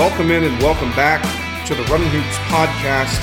Welcome 0.00 0.30
in 0.30 0.44
and 0.44 0.58
welcome 0.62 0.88
back 0.92 1.20
to 1.66 1.74
the 1.74 1.82
Runnin' 1.82 2.08
Hoops 2.08 2.38
podcast. 2.48 3.20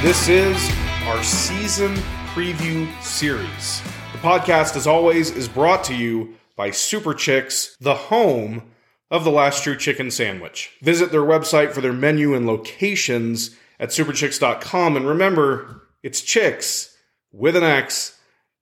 This 0.00 0.28
is 0.28 0.70
our 1.08 1.20
season 1.24 1.96
preview 2.28 2.88
series. 3.02 3.82
The 4.12 4.18
podcast, 4.18 4.76
as 4.76 4.86
always, 4.86 5.32
is 5.32 5.48
brought 5.48 5.82
to 5.86 5.94
you 5.96 6.36
by 6.54 6.70
Super 6.70 7.14
Chix, 7.14 7.76
the 7.80 7.96
home 7.96 8.62
of 9.10 9.24
the 9.24 9.32
last 9.32 9.64
true 9.64 9.76
chicken 9.76 10.12
sandwich. 10.12 10.70
Visit 10.82 11.10
their 11.10 11.22
website 11.22 11.72
for 11.72 11.80
their 11.80 11.92
menu 11.92 12.32
and 12.32 12.46
locations 12.46 13.56
at 13.80 13.88
superchix.com. 13.88 14.96
And 14.96 15.08
remember, 15.08 15.82
it's 16.04 16.20
chicks 16.20 16.96
with 17.32 17.56
an 17.56 17.64
X 17.64 18.16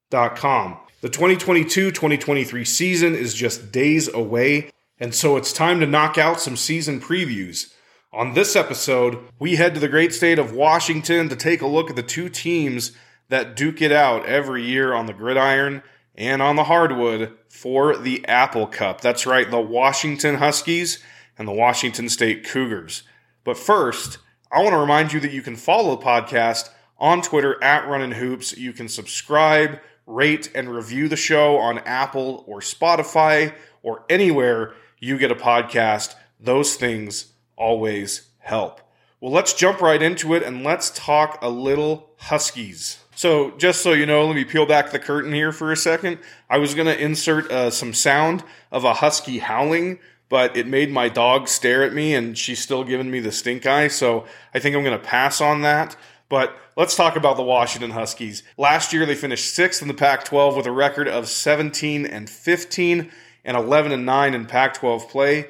dot 0.09 0.37
com. 0.37 0.79
The 1.03 1.11
2022 1.11 1.91
2023 1.91 2.65
season 2.65 3.15
is 3.15 3.35
just 3.35 3.71
days 3.71 4.09
away, 4.09 4.71
and 5.01 5.15
so 5.15 5.37
it's 5.37 5.53
time 5.53 5.81
to 5.81 5.87
knock 5.87 6.19
out 6.19 6.41
some 6.41 6.57
season 6.57 7.01
previews. 7.01 7.73
On 8.13 8.35
this 8.35 8.57
episode, 8.57 9.19
we 9.39 9.57
head 9.57 9.75
to 9.75 9.81
the 9.81 9.89
great 9.89 10.15
state 10.15 10.39
of 10.39 10.53
Washington 10.53 11.29
to 11.29 11.37
take 11.37 11.61
a 11.61 11.67
look 11.67 11.91
at 11.91 11.97
the 11.97 12.03
two 12.03 12.29
teams 12.29 12.93
that 13.29 13.55
duke 13.55 13.83
it 13.83 13.93
out 13.93 14.27
every 14.27 14.65
year 14.65 14.95
on 14.95 15.07
the 15.07 15.13
gridiron 15.13 15.83
and 16.15 16.43
on 16.43 16.57
the 16.57 16.65
hardwood 16.65 17.33
for 17.49 17.97
the 17.97 18.27
Apple 18.27 18.67
Cup. 18.67 19.01
That's 19.01 19.27
right, 19.27 19.49
the 19.51 19.61
Washington 19.61 20.37
Huskies 20.37 21.03
and 21.39 21.47
the 21.47 21.53
Washington 21.53 22.09
State 22.09 22.45
Cougars. 22.45 23.05
But 23.45 23.57
first, 23.57 24.19
I 24.51 24.63
want 24.63 24.71
to 24.71 24.79
remind 24.79 25.13
you 25.13 25.21
that 25.21 25.33
you 25.33 25.43
can 25.43 25.57
follow 25.57 25.95
the 25.95 26.05
podcast 26.05 26.71
on 26.99 27.23
Twitter 27.23 27.63
at 27.63 27.87
Runnin' 27.87 28.13
Hoops. 28.13 28.57
You 28.57 28.73
can 28.73 28.89
subscribe, 28.89 29.79
rate, 30.07 30.51
and 30.55 30.75
review 30.75 31.09
the 31.09 31.17
show 31.17 31.59
on 31.59 31.79
Apple 31.81 32.45
or 32.49 32.61
Spotify 32.61 33.55
or 33.83 34.05
anywhere 34.09 34.75
you 35.01 35.19
get 35.19 35.31
a 35.31 35.37
podcast. 35.37 36.15
Those 36.41 36.77
things 36.77 37.33
always 37.57 38.29
help. 38.39 38.81
Well, 39.21 39.33
let's 39.33 39.53
jump 39.53 39.81
right 39.81 40.01
into 40.01 40.35
it 40.35 40.43
and 40.45 40.63
let's 40.63 40.91
talk 40.91 41.39
a 41.43 41.49
little 41.49 42.09
Huskies. 42.19 42.99
So, 43.15 43.53
just 43.59 43.83
so 43.83 43.93
you 43.93 44.07
know, 44.07 44.27
let 44.27 44.35
me 44.35 44.45
peel 44.45 44.67
back 44.67 44.91
the 44.91 44.99
curtain 44.99 45.33
here 45.33 45.51
for 45.51 45.73
a 45.73 45.77
second. 45.77 46.19
I 46.49 46.59
was 46.59 46.75
going 46.75 46.87
to 46.87 47.01
insert 47.01 47.51
uh, 47.51 47.71
some 47.71 47.93
sound 47.93 48.45
of 48.71 48.85
a 48.85 48.95
husky 48.95 49.39
howling, 49.39 49.99
but 50.29 50.57
it 50.57 50.67
made 50.67 50.93
my 50.93 51.09
dog 51.09 51.49
stare 51.49 51.83
at 51.83 51.93
me 51.93 52.15
and 52.15 52.37
she's 52.37 52.61
still 52.61 52.85
giving 52.85 53.11
me 53.11 53.19
the 53.21 53.33
stink 53.33 53.67
eye. 53.67 53.89
So, 53.89 54.25
I 54.55 54.59
think 54.59 54.77
I'm 54.77 54.85
going 54.85 54.99
to 54.99 55.05
pass 55.05 55.41
on 55.41 55.63
that. 55.63 55.97
But 56.29 56.57
let's 56.77 56.95
talk 56.95 57.17
about 57.17 57.37
the 57.37 57.43
Washington 57.43 57.91
Huskies. 57.91 58.43
Last 58.57 58.93
year, 58.93 59.07
they 59.07 59.15
finished 59.15 59.55
sixth 59.55 59.81
in 59.81 59.89
the 59.89 59.95
Pac 59.95 60.25
12 60.25 60.57
with 60.57 60.67
a 60.67 60.73
record 60.73 61.09
of 61.09 61.29
17 61.29 62.05
and 62.05 62.29
15 62.29 63.11
and 63.45 63.57
11 63.57 63.93
and 63.93 64.07
9 64.07 64.35
in 64.35 64.47
Pac 64.47 64.75
12 64.75 65.09
play. 65.09 65.49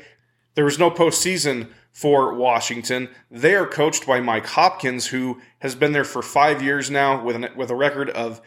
There 0.54 0.64
was 0.64 0.78
no 0.78 0.90
postseason 0.90 1.68
for 1.92 2.34
Washington. 2.34 3.08
They 3.30 3.54
are 3.54 3.66
coached 3.66 4.06
by 4.06 4.20
Mike 4.20 4.46
Hopkins, 4.46 5.06
who 5.08 5.40
has 5.58 5.74
been 5.74 5.92
there 5.92 6.04
for 6.04 6.22
five 6.22 6.62
years 6.62 6.90
now 6.90 7.22
with, 7.22 7.36
an, 7.36 7.48
with 7.56 7.70
a 7.70 7.74
record 7.74 8.10
of 8.10 8.40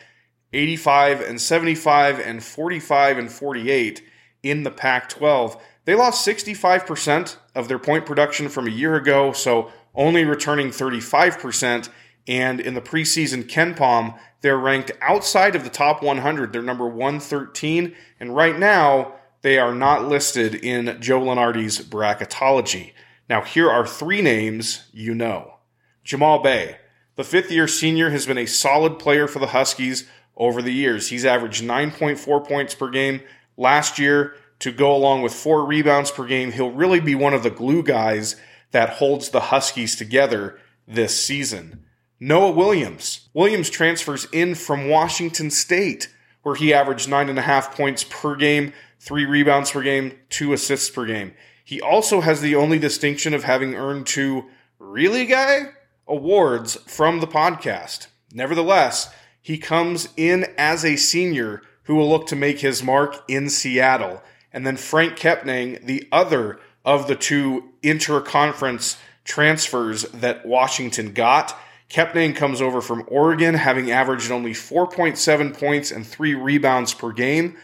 85 0.54 1.22
and 1.22 1.40
75 1.40 2.20
and 2.20 2.44
45 2.44 3.18
and 3.18 3.32
48 3.32 4.04
in 4.44 4.64
the 4.64 4.72
Pac 4.72 5.10
12. 5.10 5.62
They 5.86 5.96
lost 5.96 6.26
65% 6.26 7.38
of 7.56 7.68
their 7.68 7.80
point 7.80 8.06
production 8.06 8.50
from 8.50 8.68
a 8.68 8.72
year 8.72 8.96
ago, 8.96 9.32
so 9.32 9.72
only 9.96 10.24
returning 10.24 10.70
35%. 10.70 11.90
And 12.28 12.60
in 12.60 12.76
the 12.76 12.82
preseason 12.82 13.50
KenPom, 13.50 14.18
they're 14.42 14.58
ranked 14.58 14.92
outside 15.02 15.56
of 15.56 15.64
the 15.64 15.70
top 15.70 16.04
100. 16.04 16.54
They're 16.54 16.62
number 16.62 16.88
113. 16.88 17.96
And 18.20 18.36
right 18.36 18.58
now, 18.58 19.16
they 19.42 19.58
are 19.58 19.74
not 19.74 20.08
listed 20.08 20.56
in 20.56 21.02
Joe 21.02 21.22
Lunardi's 21.22 21.80
bracketology. 21.80 22.94
Now, 23.30 23.42
here 23.42 23.70
are 23.70 23.88
three 23.88 24.22
names 24.22 24.88
you 24.92 25.16
know 25.16 25.56
Jamal 26.04 26.40
Bey. 26.40 26.78
The 27.16 27.24
fifth 27.24 27.52
year 27.52 27.68
senior 27.68 28.10
has 28.10 28.26
been 28.26 28.38
a 28.38 28.46
solid 28.46 29.00
player 29.00 29.28
for 29.28 29.40
the 29.40 29.48
Huskies 29.48 30.08
over 30.36 30.62
the 30.62 30.74
years. 30.74 31.10
He's 31.10 31.26
averaged 31.26 31.64
9.4 31.64 32.48
points 32.48 32.74
per 32.74 32.90
game 32.90 33.22
last 33.58 34.00
year 34.00 34.36
to 34.60 34.72
go 34.72 34.96
along 34.96 35.22
with 35.22 35.34
four 35.34 35.66
rebounds 35.66 36.12
per 36.12 36.26
game. 36.26 36.52
He'll 36.52 36.72
really 36.72 37.00
be 37.00 37.16
one 37.16 37.34
of 37.34 37.44
the 37.44 37.50
glue 37.50 37.84
guys 37.84 38.36
that 38.72 38.90
holds 38.90 39.30
the 39.30 39.40
Huskies 39.40 39.96
together 39.96 40.60
this 40.88 41.22
season. 41.22 41.86
Noah 42.20 42.52
Williams. 42.52 43.30
Williams 43.34 43.70
transfers 43.70 44.28
in 44.32 44.56
from 44.56 44.88
Washington 44.88 45.50
State, 45.50 46.14
where 46.44 46.56
he 46.56 46.74
averaged 46.74 47.10
nine 47.10 47.30
and 47.30 47.40
a 47.40 47.44
half 47.44 47.76
points 47.76 48.04
per 48.04 48.36
game, 48.36 48.74
three 49.02 49.26
rebounds 49.26 49.72
per 49.72 49.82
game, 49.82 50.14
two 50.30 50.54
assists 50.54 50.90
per 50.90 51.06
game. 51.06 51.34
He 51.66 51.82
also 51.82 52.22
has 52.22 52.40
the 52.40 52.56
only 52.56 52.78
distinction 52.78 53.34
of 53.34 53.44
having 53.44 53.74
earned 53.74 54.06
two 54.06 54.46
really 54.78 55.26
guy 55.26 55.72
awards 56.08 56.76
from 56.86 57.20
the 57.20 57.28
podcast. 57.28 58.08
Nevertheless, 58.32 59.12
he 59.42 59.58
comes 59.58 60.10
in 60.16 60.46
as 60.56 60.86
a 60.86 60.96
senior 60.98 61.64
who 61.84 61.96
will 61.96 62.10
look 62.10 62.28
to 62.28 62.36
make 62.36 62.60
his 62.60 62.84
mark 62.84 63.24
in 63.28 63.50
Seattle. 63.50 64.22
And 64.54 64.68
then 64.68 64.78
Franck 64.78 65.18
Kepnang, 65.18 65.84
the 65.86 66.08
other 66.12 66.60
of 66.86 67.08
the 67.08 67.16
two 67.16 67.72
interconference 67.82 68.98
transfers 69.24 70.04
that 70.12 70.46
Washington 70.46 71.14
got. 71.14 71.58
Kepnang 71.90 72.36
comes 72.36 72.62
over 72.62 72.82
from 72.82 73.04
Oregon, 73.08 73.56
having 73.56 73.92
averaged 73.92 74.32
only 74.32 74.52
4.7 74.52 75.58
points 75.58 75.92
and 75.92 76.06
three 76.06 76.36
rebounds 76.36 76.94
per 76.94 77.12
game. 77.12 77.58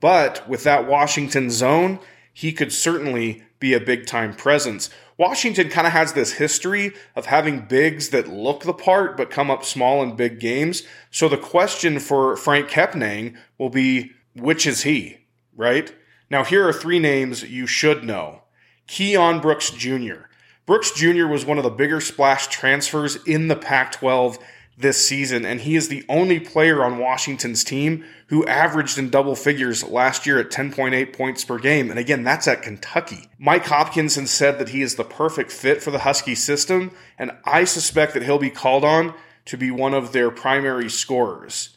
But 0.00 0.48
with 0.48 0.64
that 0.64 0.86
Washington 0.86 1.50
zone, 1.50 1.98
he 2.32 2.52
could 2.52 2.72
certainly 2.72 3.42
be 3.58 3.72
a 3.72 3.80
big 3.80 4.06
time 4.06 4.34
presence. 4.34 4.90
Washington 5.18 5.70
kind 5.70 5.86
of 5.86 5.94
has 5.94 6.12
this 6.12 6.34
history 6.34 6.92
of 7.14 7.26
having 7.26 7.66
bigs 7.66 8.10
that 8.10 8.28
look 8.28 8.64
the 8.64 8.74
part 8.74 9.16
but 9.16 9.30
come 9.30 9.50
up 9.50 9.64
small 9.64 10.02
in 10.02 10.14
big 10.14 10.38
games. 10.38 10.82
So 11.10 11.28
the 11.28 11.38
question 11.38 11.98
for 11.98 12.36
Franck 12.36 12.68
Kepnang 12.68 13.36
will 13.56 13.70
be 13.70 14.12
which 14.34 14.66
is 14.66 14.82
he, 14.82 15.18
right? 15.56 15.94
Now, 16.28 16.44
here 16.44 16.68
are 16.68 16.72
three 16.72 16.98
names 16.98 17.42
you 17.44 17.66
should 17.66 18.04
know 18.04 18.42
Keion 18.88 19.40
Brooks 19.40 19.70
Jr. 19.70 20.26
Brooks 20.66 20.90
Jr. 20.90 21.26
was 21.26 21.46
one 21.46 21.58
of 21.58 21.64
the 21.64 21.70
bigger 21.70 22.00
splash 22.00 22.48
transfers 22.48 23.16
in 23.24 23.48
the 23.48 23.56
Pac 23.56 23.92
12 23.92 24.38
this 24.78 25.04
season, 25.04 25.46
and 25.46 25.62
he 25.62 25.74
is 25.74 25.88
the 25.88 26.04
only 26.08 26.38
player 26.38 26.84
on 26.84 26.98
Washington's 26.98 27.64
team 27.64 28.04
who 28.26 28.46
averaged 28.46 28.98
in 28.98 29.08
double 29.08 29.34
figures 29.34 29.82
last 29.82 30.26
year 30.26 30.38
at 30.38 30.50
10.8 30.50 31.16
points 31.16 31.44
per 31.44 31.58
game. 31.58 31.90
And 31.90 31.98
again, 31.98 32.24
that's 32.24 32.46
at 32.46 32.62
Kentucky. 32.62 33.30
Mike 33.38 33.64
Hopkins 33.64 34.16
has 34.16 34.30
said 34.30 34.58
that 34.58 34.70
he 34.70 34.82
is 34.82 34.96
the 34.96 35.04
perfect 35.04 35.50
fit 35.50 35.82
for 35.82 35.90
the 35.90 36.00
Husky 36.00 36.34
system, 36.34 36.90
and 37.18 37.32
I 37.44 37.64
suspect 37.64 38.12
that 38.14 38.22
he'll 38.22 38.38
be 38.38 38.50
called 38.50 38.84
on 38.84 39.14
to 39.46 39.56
be 39.56 39.70
one 39.70 39.94
of 39.94 40.12
their 40.12 40.30
primary 40.30 40.90
scorers. 40.90 41.76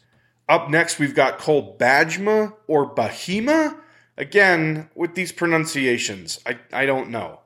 Up 0.50 0.70
next, 0.70 1.00
we've 1.00 1.16
got 1.16 1.38
Cole 1.38 1.78
Bajema 1.78 2.54
or 2.68 2.94
Bahima. 2.94 3.78
Again, 4.18 4.90
with 4.96 5.16
these 5.16 5.32
pronunciations, 5.32 6.40
I, 6.46 6.60
I 6.74 6.86
don't 6.86 7.10
know. 7.10 7.42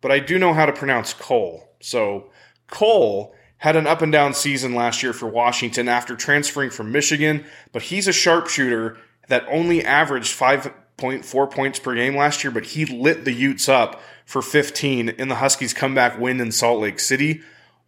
But 0.00 0.12
I 0.12 0.18
do 0.20 0.38
know 0.38 0.52
how 0.52 0.66
to 0.66 0.72
pronounce 0.72 1.14
Cole. 1.14 1.74
So, 1.80 2.30
Cole 2.68 3.34
had 3.64 3.76
an 3.76 3.86
up 3.86 4.02
and 4.02 4.12
down 4.12 4.34
season 4.34 4.74
last 4.74 5.02
year 5.02 5.14
for 5.14 5.26
Washington 5.26 5.88
after 5.88 6.14
transferring 6.14 6.68
from 6.68 6.92
Michigan, 6.92 7.42
but 7.72 7.80
he's 7.80 8.06
a 8.06 8.12
sharpshooter 8.12 8.98
that 9.28 9.42
only 9.48 9.82
averaged 9.82 10.38
5.4 10.38 11.50
points 11.50 11.78
per 11.78 11.94
game 11.94 12.14
last 12.14 12.44
year, 12.44 12.50
but 12.50 12.66
he 12.66 12.84
lit 12.84 13.24
the 13.24 13.32
Utes 13.32 13.66
up 13.66 14.02
for 14.26 14.42
15 14.42 15.08
in 15.08 15.28
the 15.28 15.36
Huskies' 15.36 15.72
comeback 15.72 16.20
win 16.20 16.42
in 16.42 16.52
Salt 16.52 16.82
Lake 16.82 17.00
City. 17.00 17.40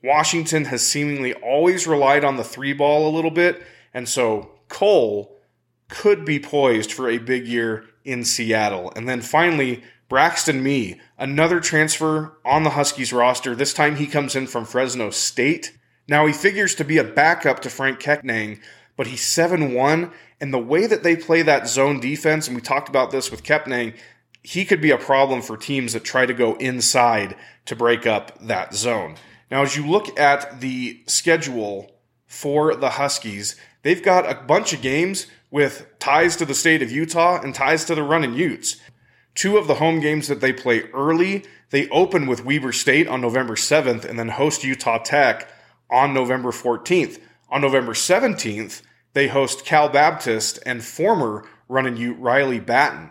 Washington 0.03 0.65
has 0.65 0.81
seemingly 0.81 1.35
always 1.35 1.87
relied 1.87 2.25
on 2.25 2.39
the 2.39 2.45
three 2.45 2.73
ball 2.73 3.07
a 3.07 3.15
little 3.15 3.31
bit, 3.31 3.63
and 3.93 4.09
so 4.09 4.53
Cole 4.69 5.39
could 5.91 6.25
be 6.25 6.41
poised 6.41 6.91
for 6.91 7.11
a 7.11 7.19
big 7.19 7.47
year 7.47 7.85
in 8.03 8.25
Seattle. 8.25 8.95
And 8.97 9.07
then 9.07 9.21
finally, 9.21 9.85
Braxton 10.09 10.63
Meah, 10.63 10.97
another 11.19 11.59
transfer 11.59 12.39
on 12.45 12.63
the 12.63 12.71
Huskies 12.71 13.13
roster. 13.13 13.55
This 13.55 13.75
time 13.75 13.97
he 13.97 14.07
comes 14.07 14.37
in 14.37 14.47
from 14.47 14.65
Fresno 14.65 15.11
State. 15.11 15.77
Now 16.07 16.27
he 16.27 16.33
figures 16.33 16.75
to 16.77 16.85
be 16.85 16.99
a 16.99 17.05
backup 17.05 17.61
to 17.61 17.71
Franck 17.71 18.01
Kepnang, 18.01 18.61
but 18.97 19.09
he's 19.09 19.27
7 19.27 19.75
1. 19.75 20.13
And 20.41 20.53
the 20.53 20.59
way 20.59 20.87
that 20.87 21.03
they 21.03 21.17
play 21.17 21.43
that 21.43 21.69
zone 21.69 21.99
defense, 21.99 22.47
and 22.47 22.55
we 22.55 22.63
talked 22.63 22.89
about 22.89 23.11
this 23.11 23.31
with 23.31 23.43
Kepnang, 23.43 23.97
he 24.43 24.65
could 24.65 24.81
be 24.81 24.93
a 24.93 24.99
problem 24.99 25.43
for 25.43 25.57
teams 25.57 25.93
that 25.93 26.05
try 26.05 26.25
to 26.25 26.35
go 26.35 26.55
inside 26.57 27.35
to 27.65 27.75
break 27.75 28.07
up 28.07 28.39
that 28.41 28.75
zone. 28.75 29.17
Now, 29.51 29.63
as 29.63 29.77
you 29.77 29.87
look 29.87 30.19
at 30.19 30.61
the 30.61 31.03
schedule 31.07 31.91
for 32.27 32.77
the 32.77 32.91
Huskies, 32.91 33.57
they've 33.83 34.03
got 34.03 34.31
a 34.31 34.41
bunch 34.41 34.73
of 34.73 34.83
games 34.83 35.27
with 35.51 35.87
ties 35.99 36.37
to 36.37 36.45
the 36.45 36.55
state 36.55 36.83
of 36.83 36.93
Utah 36.93 37.41
and 37.41 37.55
ties 37.55 37.85
to 37.87 37.95
the 37.95 38.03
Runnin' 38.03 38.35
Utes. 38.35 38.77
Two 39.37 39.59
of 39.59 39.67
the 39.67 39.75
home 39.75 40.01
games 40.01 40.29
that 40.29 40.41
they 40.41 40.53
play 40.53 40.85
early, 40.95 41.45
they 41.69 41.89
open 41.91 42.27
with 42.27 42.45
Weber 42.45 42.73
State 42.73 43.07
on 43.07 43.21
November 43.21 43.55
7th 43.55 44.05
and 44.05 44.19
then 44.19 44.31
host 44.31 44.65
Utah 44.65 44.99
Tech 44.99 45.49
on 45.91 46.15
November 46.15 46.51
14th. 46.51 47.21
On 47.51 47.61
November 47.61 47.93
17th, 47.93 48.81
they 49.13 49.29
host 49.29 49.67
Cal 49.67 49.91
Baptist 49.91 50.59
and 50.65 50.83
former 50.83 51.45
Runnin' 51.69 51.99
Ute 51.99 52.19
Riley 52.19 52.61
Battin. 52.61 53.11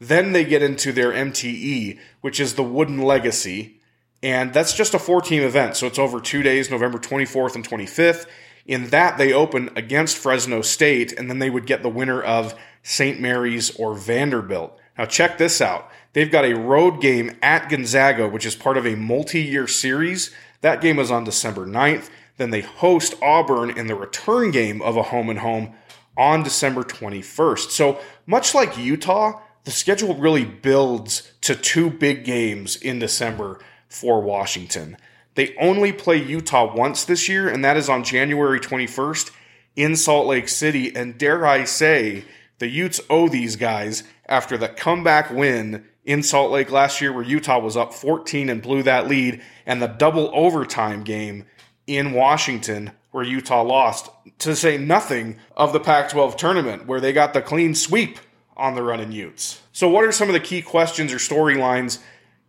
Then 0.00 0.32
they 0.32 0.44
get 0.44 0.62
into 0.62 0.92
their 0.92 1.12
MTE, 1.12 1.98
which 2.22 2.40
is 2.40 2.54
the 2.54 2.62
Wooden 2.62 3.02
Legacy. 3.02 3.80
And 4.22 4.54
that's 4.54 4.72
just 4.72 4.94
a 4.94 4.98
four 4.98 5.20
team 5.20 5.42
event. 5.42 5.76
So 5.76 5.86
it's 5.86 5.98
over 5.98 6.20
two 6.20 6.42
days, 6.42 6.70
November 6.70 6.98
24th 6.98 7.54
and 7.54 7.68
25th. 7.68 8.26
In 8.64 8.88
that, 8.88 9.18
they 9.18 9.32
open 9.32 9.70
against 9.76 10.16
Fresno 10.16 10.62
State, 10.62 11.12
and 11.12 11.28
then 11.28 11.38
they 11.38 11.50
would 11.50 11.66
get 11.66 11.82
the 11.82 11.88
winner 11.90 12.20
of 12.20 12.54
St. 12.82 13.20
Mary's 13.20 13.76
or 13.76 13.94
Vanderbilt. 13.94 14.80
Now, 14.98 15.04
check 15.04 15.38
this 15.38 15.60
out. 15.60 15.90
They've 16.12 16.30
got 16.30 16.44
a 16.44 16.56
road 16.56 17.00
game 17.00 17.36
at 17.42 17.68
Gonzaga, 17.68 18.28
which 18.28 18.46
is 18.46 18.54
part 18.54 18.76
of 18.76 18.86
a 18.86 18.96
multi 18.96 19.42
year 19.42 19.66
series. 19.66 20.34
That 20.62 20.80
game 20.80 20.98
is 20.98 21.10
on 21.10 21.24
December 21.24 21.66
9th. 21.66 22.08
Then 22.38 22.50
they 22.50 22.62
host 22.62 23.14
Auburn 23.22 23.70
in 23.70 23.86
the 23.86 23.94
return 23.94 24.50
game 24.50 24.80
of 24.82 24.96
a 24.96 25.04
home 25.04 25.28
and 25.28 25.40
home 25.40 25.74
on 26.16 26.42
December 26.42 26.82
21st. 26.82 27.70
So, 27.70 27.98
much 28.26 28.54
like 28.54 28.78
Utah, 28.78 29.40
the 29.64 29.70
schedule 29.70 30.14
really 30.14 30.44
builds 30.44 31.32
to 31.42 31.54
two 31.54 31.90
big 31.90 32.24
games 32.24 32.76
in 32.76 32.98
December 32.98 33.60
for 33.88 34.20
Washington. 34.20 34.96
They 35.34 35.54
only 35.56 35.92
play 35.92 36.16
Utah 36.22 36.74
once 36.74 37.04
this 37.04 37.28
year, 37.28 37.48
and 37.48 37.64
that 37.64 37.76
is 37.76 37.88
on 37.88 38.04
January 38.04 38.58
21st 38.58 39.30
in 39.76 39.94
Salt 39.96 40.26
Lake 40.26 40.48
City. 40.48 40.94
And 40.96 41.18
dare 41.18 41.46
I 41.46 41.64
say, 41.64 42.24
the 42.58 42.68
Utes 42.68 43.00
owe 43.10 43.28
these 43.28 43.56
guys 43.56 44.02
after 44.28 44.56
the 44.56 44.68
comeback 44.68 45.30
win 45.30 45.86
in 46.04 46.22
Salt 46.22 46.52
Lake 46.52 46.70
last 46.70 47.00
year, 47.00 47.12
where 47.12 47.24
Utah 47.24 47.58
was 47.58 47.76
up 47.76 47.92
14 47.92 48.48
and 48.48 48.62
blew 48.62 48.82
that 48.84 49.08
lead, 49.08 49.42
and 49.66 49.82
the 49.82 49.88
double 49.88 50.30
overtime 50.32 51.02
game 51.02 51.44
in 51.86 52.12
Washington 52.12 52.92
where 53.10 53.24
Utah 53.24 53.62
lost, 53.62 54.10
to 54.40 54.54
say 54.54 54.76
nothing 54.76 55.38
of 55.56 55.72
the 55.72 55.80
Pac 55.80 56.10
12 56.10 56.36
tournament 56.36 56.86
where 56.86 57.00
they 57.00 57.12
got 57.12 57.32
the 57.32 57.40
clean 57.40 57.74
sweep 57.74 58.18
on 58.56 58.74
the 58.74 58.82
Runnin' 58.82 59.12
Utes. 59.12 59.62
So, 59.72 59.88
what 59.88 60.04
are 60.04 60.12
some 60.12 60.28
of 60.28 60.34
the 60.34 60.40
key 60.40 60.60
questions 60.62 61.12
or 61.12 61.16
storylines 61.16 61.98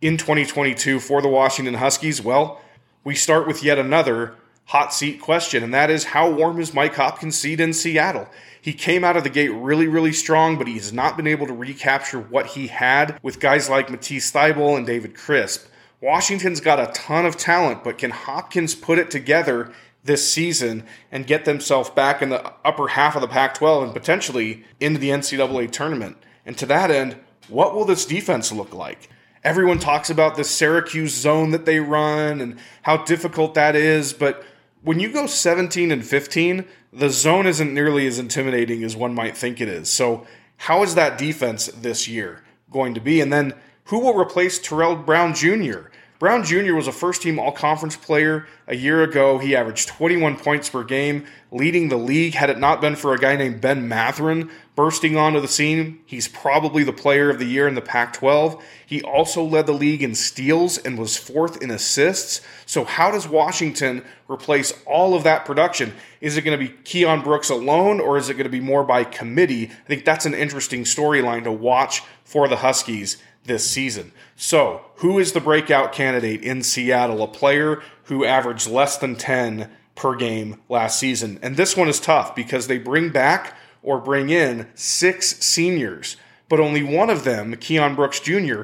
in 0.01 0.17
2022 0.17 0.99
for 0.99 1.21
the 1.21 1.27
Washington 1.29 1.75
Huskies? 1.75 2.21
Well, 2.21 2.61
we 3.03 3.15
start 3.15 3.47
with 3.47 3.63
yet 3.63 3.77
another 3.77 4.35
hot 4.67 4.93
seat 4.93 5.21
question, 5.21 5.63
and 5.63 5.73
that 5.73 5.89
is 5.89 6.03
how 6.03 6.29
warm 6.29 6.59
is 6.59 6.73
Mike 6.73 6.95
Hopkins' 6.95 7.37
seat 7.37 7.61
in 7.61 7.71
Seattle? 7.71 8.27
He 8.61 8.73
came 8.73 9.05
out 9.05 9.15
of 9.15 9.23
the 9.23 9.29
gate 9.29 9.53
really, 9.53 9.87
really 9.87 10.11
strong, 10.11 10.57
but 10.57 10.67
he 10.67 10.73
has 10.73 10.91
not 10.91 11.15
been 11.15 11.25
able 11.25 11.47
to 11.47 11.53
recapture 11.53 12.19
what 12.19 12.47
he 12.47 12.67
had 12.67 13.17
with 13.23 13.39
guys 13.39 13.69
like 13.69 13.89
Matisse 13.89 14.29
Thybulle 14.29 14.77
and 14.77 14.85
David 14.85 15.15
Crisp. 15.15 15.67
Washington's 16.01 16.59
got 16.59 16.79
a 16.79 16.91
ton 16.91 17.25
of 17.25 17.37
talent, 17.37 17.83
but 17.83 17.97
can 17.97 18.11
Hopkins 18.11 18.75
put 18.75 18.99
it 18.99 19.09
together 19.09 19.71
this 20.03 20.29
season 20.29 20.83
and 21.13 21.25
get 21.25 21.45
themselves 21.45 21.89
back 21.89 22.21
in 22.21 22.29
the 22.29 22.53
upper 22.65 22.89
half 22.89 23.15
of 23.15 23.21
the 23.21 23.27
Pac 23.27 23.53
12 23.53 23.83
and 23.83 23.93
potentially 23.93 24.65
into 24.81 24.99
the 24.99 25.09
NCAA 25.09 25.71
tournament? 25.71 26.17
And 26.45 26.57
to 26.57 26.65
that 26.65 26.91
end, 26.91 27.15
what 27.47 27.73
will 27.73 27.85
this 27.85 28.05
defense 28.05 28.51
look 28.51 28.73
like? 28.73 29.09
Everyone 29.45 29.79
talks 29.79 30.09
about 30.09 30.35
the 30.35 30.43
Syracuse 30.43 31.13
zone 31.13 31.51
that 31.51 31.65
they 31.65 31.79
run 31.79 32.41
and 32.41 32.59
how 32.81 32.97
difficult 32.97 33.53
that 33.53 33.77
is, 33.77 34.11
but 34.11 34.43
when 34.81 34.99
you 34.99 35.11
go 35.11 35.27
17 35.27 35.91
and 35.91 36.05
15, 36.05 36.65
the 36.93 37.09
zone 37.09 37.47
isn't 37.47 37.73
nearly 37.73 38.07
as 38.07 38.19
intimidating 38.19 38.83
as 38.83 38.95
one 38.95 39.13
might 39.13 39.37
think 39.37 39.59
it 39.59 39.67
is. 39.67 39.89
So, 39.89 40.25
how 40.61 40.81
is 40.83 40.95
that 40.95 41.17
defense 41.17 41.67
this 41.67 42.07
year 42.07 42.43
going 42.71 42.93
to 42.95 43.01
be? 43.01 43.21
And 43.21 43.31
then 43.31 43.53
who 43.85 43.99
will 43.99 44.17
replace 44.17 44.59
Terrell 44.59 44.95
Brown 44.95 45.33
Jr.? 45.33 45.89
Brown 46.19 46.43
Jr. 46.43 46.73
was 46.73 46.87
a 46.87 46.91
first 46.91 47.21
team 47.21 47.37
all 47.37 47.51
conference 47.51 47.95
player 47.95 48.47
a 48.65 48.75
year 48.75 49.03
ago. 49.03 49.37
He 49.37 49.55
averaged 49.55 49.87
21 49.89 50.37
points 50.37 50.67
per 50.67 50.83
game, 50.83 51.25
leading 51.51 51.89
the 51.89 51.97
league. 51.97 52.33
Had 52.33 52.49
it 52.49 52.57
not 52.57 52.81
been 52.81 52.95
for 52.95 53.13
a 53.13 53.19
guy 53.19 53.35
named 53.35 53.61
Ben 53.61 53.87
Mathurin 53.87 54.49
bursting 54.75 55.15
onto 55.15 55.39
the 55.39 55.47
scene, 55.47 55.99
he's 56.07 56.27
probably 56.27 56.83
the 56.83 56.91
player 56.91 57.29
of 57.29 57.37
the 57.37 57.45
year 57.45 57.67
in 57.67 57.75
the 57.75 57.81
Pac 57.81 58.13
12. 58.13 58.63
He 58.83 59.03
also 59.03 59.43
led 59.43 59.67
the 59.67 59.73
league 59.73 60.01
in 60.01 60.15
steals 60.15 60.79
and 60.79 60.97
was 60.97 61.17
fourth 61.17 61.61
in 61.61 61.69
assists. 61.69 62.41
So, 62.65 62.83
how 62.83 63.11
does 63.11 63.27
Washington 63.27 64.03
replace 64.27 64.73
all 64.87 65.13
of 65.13 65.23
that 65.23 65.45
production? 65.45 65.93
Is 66.19 66.35
it 66.35 66.41
going 66.41 66.59
to 66.59 66.67
be 66.67 66.73
Keion 66.83 67.23
Brooks 67.23 67.51
alone, 67.51 67.99
or 67.99 68.17
is 68.17 68.29
it 68.29 68.33
going 68.33 68.45
to 68.45 68.49
be 68.49 68.59
more 68.59 68.83
by 68.83 69.03
committee? 69.03 69.65
I 69.65 69.87
think 69.87 70.03
that's 70.03 70.25
an 70.25 70.33
interesting 70.33 70.83
storyline 70.83 71.43
to 71.43 71.51
watch 71.51 72.01
for 72.23 72.47
the 72.47 72.57
Huskies 72.57 73.17
this 73.47 73.69
season. 73.69 74.11
So, 74.35 74.81
who 74.97 75.19
is 75.19 75.33
the 75.33 75.41
breakout 75.41 75.91
candidate 75.91 76.43
in 76.43 76.63
Seattle? 76.63 77.23
A 77.23 77.27
player 77.27 77.81
who 78.03 78.25
averaged 78.25 78.69
less 78.69 78.97
than 78.97 79.15
10 79.15 79.69
per 79.95 80.15
game 80.15 80.61
last 80.69 80.99
season. 80.99 81.39
And 81.41 81.57
this 81.57 81.75
one 81.75 81.89
is 81.89 81.99
tough 81.99 82.35
because 82.35 82.67
they 82.67 82.77
bring 82.77 83.09
back 83.09 83.57
or 83.81 83.99
bring 83.99 84.29
in 84.29 84.67
six 84.75 85.37
seniors, 85.39 86.17
but 86.49 86.59
only 86.59 86.83
one 86.83 87.09
of 87.09 87.23
them, 87.23 87.53
Keion 87.55 87.95
Brooks 87.95 88.19
Jr., 88.19 88.63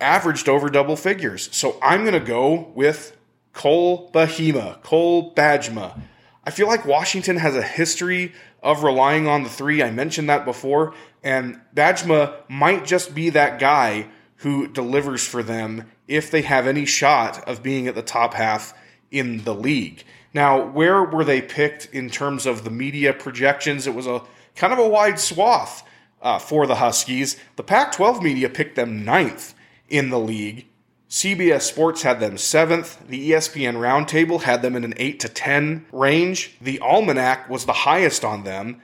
averaged 0.00 0.48
over 0.48 0.68
double 0.68 0.96
figures. 0.96 1.48
So 1.52 1.78
I'm 1.80 2.00
going 2.02 2.14
to 2.14 2.20
go 2.20 2.72
with 2.74 3.16
Cole 3.52 4.10
Bahima, 4.12 4.82
Cole 4.82 5.32
Bajema. 5.34 6.00
I 6.44 6.50
feel 6.50 6.66
like 6.66 6.84
Washington 6.84 7.36
has 7.36 7.54
a 7.54 7.62
history 7.62 8.32
of 8.62 8.82
relying 8.82 9.26
on 9.28 9.44
the 9.44 9.48
three. 9.48 9.82
I 9.82 9.90
mentioned 9.90 10.28
that 10.28 10.44
before, 10.44 10.94
and 11.22 11.60
Bajema 11.74 12.34
might 12.48 12.84
just 12.84 13.14
be 13.14 13.30
that 13.30 13.60
guy 13.60 14.08
who 14.42 14.68
delivers 14.68 15.26
for 15.26 15.42
them 15.42 15.90
if 16.06 16.30
they 16.30 16.42
have 16.42 16.66
any 16.66 16.84
shot 16.84 17.46
of 17.48 17.62
being 17.62 17.86
at 17.86 17.94
the 17.94 18.02
top 18.02 18.34
half 18.34 18.74
in 19.10 19.44
the 19.44 19.54
league. 19.54 20.04
Now, 20.34 20.64
where 20.64 21.02
were 21.02 21.24
they 21.24 21.40
picked 21.40 21.86
in 21.92 22.10
terms 22.10 22.46
of 22.46 22.64
the 22.64 22.70
media 22.70 23.12
projections? 23.12 23.86
It 23.86 23.94
was 23.94 24.06
a 24.06 24.22
kind 24.56 24.72
of 24.72 24.78
a 24.78 24.88
wide 24.88 25.18
swath 25.18 25.86
uh, 26.20 26.38
for 26.38 26.66
the 26.66 26.76
Huskies. 26.76 27.36
The 27.56 27.62
Pac 27.62 27.92
12 27.92 28.22
media 28.22 28.48
picked 28.48 28.76
them 28.76 29.04
ninth 29.04 29.54
in 29.88 30.10
the 30.10 30.18
league. 30.20 30.66
CBS 31.08 31.62
Sports 31.62 32.02
had 32.02 32.20
them 32.20 32.38
seventh. 32.38 33.06
The 33.06 33.30
ESPN 33.30 33.74
Roundtable 33.74 34.42
had 34.42 34.62
them 34.62 34.74
in 34.74 34.82
an 34.82 34.94
8 34.96 35.20
to 35.20 35.28
10 35.28 35.86
range. 35.92 36.56
The 36.60 36.80
Almanac 36.80 37.50
was 37.50 37.66
the 37.66 37.72
highest 37.72 38.24
on 38.24 38.44
them 38.44 38.80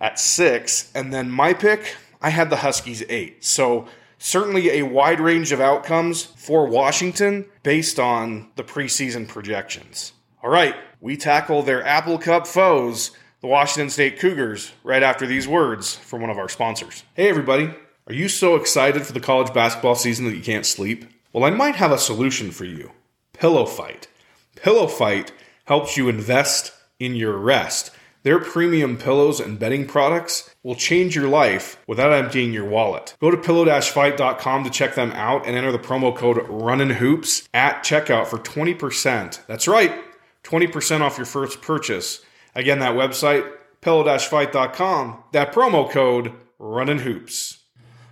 at 0.00 0.18
six. 0.18 0.90
And 0.94 1.12
then 1.12 1.30
my 1.30 1.52
pick, 1.52 1.96
I 2.22 2.30
had 2.30 2.50
the 2.50 2.56
Huskies 2.56 3.02
eight. 3.08 3.44
So 3.44 3.88
certainly 4.18 4.70
a 4.70 4.82
wide 4.82 5.20
range 5.20 5.52
of 5.52 5.60
outcomes 5.60 6.24
for 6.24 6.66
Washington 6.66 7.46
based 7.62 7.98
on 7.98 8.48
the 8.56 8.64
preseason 8.64 9.26
projections. 9.28 10.12
All 10.42 10.50
right, 10.50 10.74
we 11.00 11.16
tackle 11.16 11.62
their 11.62 11.84
Apple 11.84 12.18
Cup 12.18 12.46
foes, 12.46 13.10
the 13.40 13.46
Washington 13.46 13.90
State 13.90 14.18
Cougars, 14.18 14.72
right 14.84 15.02
after 15.02 15.26
these 15.26 15.48
words 15.48 15.94
from 15.94 16.20
one 16.20 16.30
of 16.30 16.38
our 16.38 16.48
sponsors. 16.48 17.02
Hey, 17.14 17.28
everybody. 17.28 17.74
Are 18.08 18.14
you 18.14 18.28
so 18.28 18.54
excited 18.54 19.04
for 19.04 19.12
the 19.12 19.20
college 19.20 19.52
basketball 19.52 19.96
season 19.96 20.26
that 20.26 20.36
you 20.36 20.42
can't 20.42 20.64
sleep? 20.64 21.06
Well, 21.32 21.44
I 21.44 21.50
might 21.50 21.74
have 21.74 21.90
a 21.90 21.98
solution 21.98 22.50
for 22.50 22.64
you 22.64 22.92
Pillow 23.32 23.66
Fight. 23.66 24.08
Pillow 24.54 24.86
Fight 24.86 25.32
helps 25.64 25.96
you 25.96 26.08
invest 26.08 26.72
in 26.98 27.16
your 27.16 27.36
rest. 27.36 27.90
Their 28.26 28.40
premium 28.40 28.96
pillows 28.96 29.38
and 29.38 29.56
bedding 29.56 29.86
products 29.86 30.52
will 30.64 30.74
change 30.74 31.14
your 31.14 31.28
life 31.28 31.80
without 31.86 32.12
emptying 32.12 32.52
your 32.52 32.64
wallet. 32.64 33.14
Go 33.20 33.30
to 33.30 33.36
pillow-fight.com 33.36 34.64
to 34.64 34.70
check 34.70 34.96
them 34.96 35.12
out 35.12 35.46
and 35.46 35.54
enter 35.54 35.70
the 35.70 35.78
promo 35.78 36.12
code 36.12 36.38
RUNNINHOOPS 36.38 37.48
at 37.54 37.84
checkout 37.84 38.26
for 38.26 38.38
20%. 38.38 39.46
That's 39.46 39.68
right, 39.68 39.94
20% 40.42 41.02
off 41.02 41.18
your 41.18 41.24
first 41.24 41.62
purchase. 41.62 42.20
Again, 42.56 42.80
that 42.80 42.96
website, 42.96 43.48
pillow-fight.com, 43.80 45.22
that 45.30 45.52
promo 45.52 45.88
code 45.88 46.32
RUNNINHOOPS. 46.58 47.58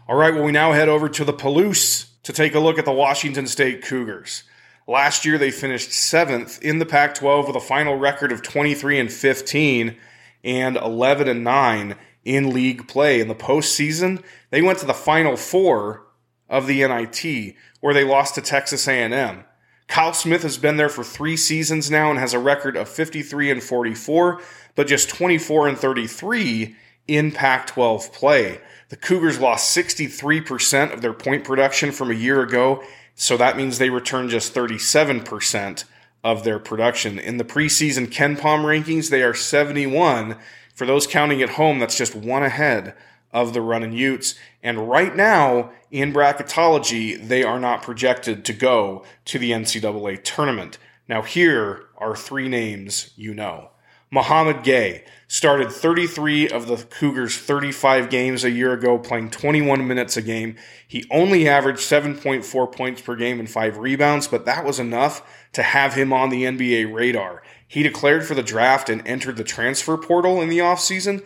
All 0.07 0.15
right, 0.15 0.33
well, 0.33 0.45
we 0.45 0.53
now 0.53 0.71
head 0.71 0.89
over 0.89 1.09
to 1.09 1.25
the 1.25 1.33
Palouse 1.33 2.07
to 2.23 2.33
take 2.33 2.55
a 2.55 2.61
look 2.61 2.79
at 2.79 2.85
the 2.85 2.93
Washington 2.93 3.49
State 3.49 3.83
Cougars. 3.83 4.45
Last 4.87 5.25
year, 5.25 5.39
they 5.39 5.51
finished 5.51 5.93
seventh 5.93 6.63
in 6.63 6.79
the 6.79 6.87
Pac 6.87 7.15
12 7.15 7.47
with 7.47 7.57
a 7.57 7.61
final 7.61 7.97
record 7.97 8.33
of 8.33 8.43
23 8.43 8.99
and 8.99 9.13
15 9.13 9.97
and 10.45 10.77
11 10.77 11.27
and 11.27 11.43
9 11.43 11.97
in 12.25 12.53
league 12.53 12.87
play. 12.87 13.21
In 13.21 13.29
the 13.29 13.35
postseason, 13.35 14.23
they 14.51 14.61
went 14.61 14.79
to 14.81 14.87
the 14.87 14.93
final 14.93 15.37
four 15.37 16.07
of 16.51 16.67
the 16.67 16.87
NIT, 16.87 17.55
where 17.81 17.95
they 17.95 18.05
lost 18.05 18.35
to 18.35 18.43
Texas 18.43 18.87
A&M. 18.87 19.45
Kyle 19.89 20.13
Smith 20.13 20.43
has 20.43 20.59
been 20.59 20.77
there 20.77 20.89
for 20.89 21.05
three 21.05 21.37
seasons 21.37 21.91
now 21.91 22.11
and 22.11 22.19
has 22.19 22.35
a 22.35 22.39
record 22.39 22.77
of 22.77 22.89
53 22.89 23.51
and 23.51 23.63
44, 23.63 24.41
but 24.75 24.87
just 24.87 25.09
24 25.09 25.69
and 25.69 25.79
33 25.79 26.77
in 27.09 27.31
Pac 27.33 27.67
12 27.67 28.13
play. 28.13 28.61
The 28.91 28.97
Cougars 28.97 29.41
lost 29.41 29.77
63% 29.77 30.93
of 30.93 31.01
their 31.01 31.13
point 31.13 31.45
production 31.45 31.91
from 31.91 32.11
a 32.11 32.15
year 32.15 32.43
ago 32.43 32.83
so 33.15 33.37
that 33.37 33.57
means 33.57 33.79
they 33.79 33.91
return 33.91 34.29
just 34.29 34.55
37% 34.55 35.85
of 36.23 36.43
their 36.43 36.59
production. 36.59 37.19
In 37.19 37.37
the 37.37 37.45
preseason 37.45 38.09
KenPom 38.09 38.65
rankings, 38.65 39.11
they 39.11 39.23
are 39.23 39.35
71. 39.35 40.37
For 40.75 40.87
those 40.87 41.07
counting 41.07 41.43
at 41.43 41.51
home, 41.51 41.79
that's 41.79 41.97
just 41.97 42.15
one 42.15 42.43
ahead 42.43 42.95
of 43.33 43.53
the 43.53 43.61
Runnin' 43.61 43.93
Utes. 43.93 44.35
And 44.63 44.89
right 44.89 45.15
now, 45.15 45.71
in 45.91 46.13
bracketology, 46.13 47.29
they 47.29 47.43
are 47.43 47.61
not 47.61 47.83
projected 47.83 48.45
to 48.47 48.53
go 48.53 49.05
to 49.27 49.39
the 49.39 49.51
NCAA 49.51 50.25
tournament. 50.25 50.79
Now, 51.09 51.23
here 51.23 51.85
are 51.99 52.17
three 52.17 52.49
names 52.49 53.11
you 53.17 53.35
know 53.35 53.71
Mouhamed 54.15 54.65
Gueye 54.65 55.03
started 55.27 55.73
33 55.73 56.49
of 56.49 56.69
the 56.69 56.77
Cougars' 56.77 57.37
35 57.37 58.09
games 58.11 58.45
a 58.45 58.51
year 58.51 58.73
ago, 58.73 58.97
playing 58.97 59.31
21 59.31 59.89
minutes 59.89 60.17
a 60.17 60.23
game. 60.23 60.55
He 60.87 61.05
only 61.11 61.49
averaged 61.49 61.81
7.4 61.81 62.73
points 62.73 63.01
per 63.01 63.17
game 63.17 63.41
and 63.41 63.51
five 63.51 63.77
rebounds, 63.77 64.29
but 64.29 64.45
that 64.45 64.65
was 64.65 64.79
enough 64.79 65.29
to 65.55 65.65
have 65.65 65.95
him 65.95 66.13
on 66.13 66.31
the 66.31 66.45
NBA 66.45 66.95
radar. 66.95 67.43
He 67.67 67.83
declared 67.83 68.25
for 68.25 68.37
the 68.37 68.45
draft 68.45 68.89
and 68.89 69.05
entered 69.05 69.37
the 69.37 69.43
transfer 69.43 69.97
portal 69.97 70.41
in 70.41 70.49
the 70.49 70.59
offseason, 70.61 71.25